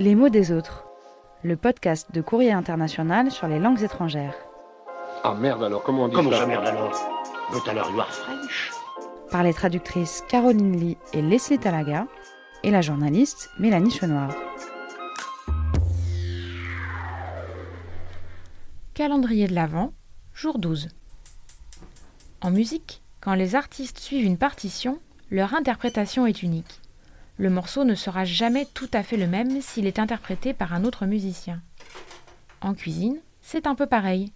[0.00, 0.86] Les mots des autres,
[1.42, 4.34] le podcast de Courrier International sur les langues étrangères.
[5.22, 6.90] Ah merde alors, comment on dit Comment ça ça merde alors
[7.52, 8.70] But alors you are French
[9.30, 12.06] Par les traductrices Caroline Lee et Leslie Talaga
[12.62, 14.34] et la journaliste Mélanie Chenoir.
[18.94, 19.92] Calendrier de l'Avent,
[20.32, 20.88] jour 12.
[22.40, 24.98] En musique, quand les artistes suivent une partition,
[25.30, 26.80] leur interprétation est unique.
[27.40, 30.84] Le morceau ne sera jamais tout à fait le même s'il est interprété par un
[30.84, 31.62] autre musicien.
[32.60, 34.30] En cuisine, c'est un peu pareil.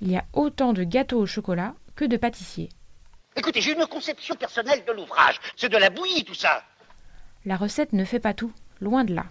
[0.00, 2.70] Il y a autant de gâteaux au chocolat que de pâtissiers.
[3.36, 5.38] Écoutez, j'ai une conception personnelle de l'ouvrage.
[5.54, 6.62] C'est de la bouillie tout ça.
[7.44, 9.26] La recette ne fait pas tout, loin de là.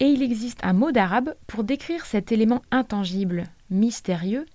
[0.00, 4.46] Et il existe un mot d'arabe pour décrire cet élément intangible, mystérieux,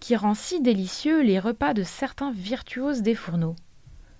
[0.00, 3.54] qui rend si délicieux les repas de certains virtuoses des fourneaux.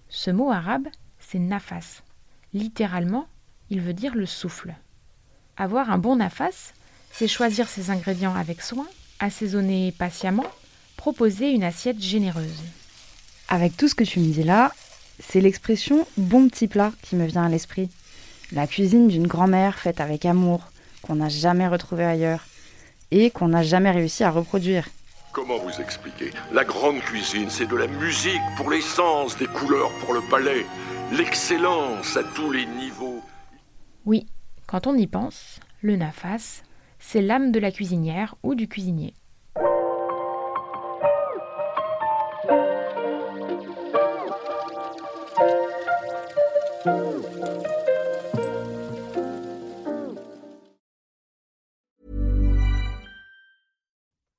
[0.08, 0.86] Ce mot arabe,
[1.19, 2.05] c'est nafas.
[2.54, 3.26] Littéralement,
[3.70, 4.74] il veut dire le souffle.
[5.56, 6.72] Avoir un bon nafas,
[7.12, 8.86] c'est choisir ses ingrédients avec soin,
[9.18, 10.46] assaisonner patiemment,
[10.96, 12.62] proposer une assiette généreuse.
[13.48, 14.72] Avec tout ce que tu me dis là,
[15.20, 17.90] c'est l'expression bon petit plat qui me vient à l'esprit.
[18.52, 20.70] La cuisine d'une grand-mère faite avec amour,
[21.02, 22.46] qu'on n'a jamais retrouvée ailleurs,
[23.10, 24.88] et qu'on n'a jamais réussi à reproduire.
[25.32, 29.90] Comment vous expliquer La grande cuisine, c'est de la musique pour les sens, des couleurs
[30.00, 30.64] pour le palais,
[31.12, 33.22] l'excellence à tous les niveaux.
[34.06, 34.26] Oui,
[34.66, 36.62] quand on y pense, le nafas,
[36.98, 39.14] c'est l'âme de la cuisinière ou du cuisinier.